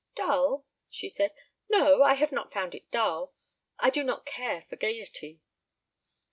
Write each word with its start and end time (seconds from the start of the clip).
"Dull?" 0.15 0.65
she 0.89 1.09
said. 1.09 1.31
"No, 1.69 2.01
I 2.01 2.15
have 2.15 2.31
not 2.31 2.51
found 2.51 2.73
it 2.73 2.89
dull. 2.89 3.35
I 3.77 3.91
do 3.91 4.03
not 4.03 4.25
care 4.25 4.63
for 4.67 4.75
gaiety." 4.75 5.41